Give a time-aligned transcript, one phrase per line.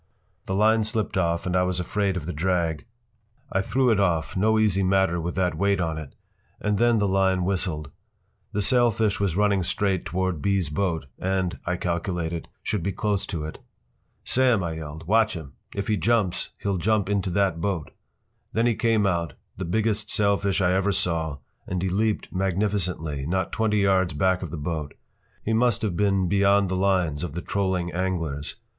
[0.47, 2.87] The line slipped off and I was afraid of the drag.
[3.51, 7.91] I threw it off—no easy matter with that weight on it—and then the line whistled.
[8.51, 13.43] The sailfish was running straight toward B.’s boat and, I calculated, should be close to
[13.45, 13.59] it.
[14.23, 15.53] “Sam,” I yelled, “watch him!
[15.75, 17.91] If he jumps he’ll jump into that boat!”
[18.53, 21.37] Then he came out, the biggest sailfish I ever saw,
[21.67, 24.95] and he leaped magnificently, not twenty yards back of that boat.
[25.45, 28.55] He must have been beyond the lines of the trolling anglers.